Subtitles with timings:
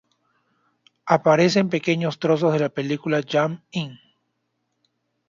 [1.15, 3.99] Aparecen pequeños trozos de la película Jump In!.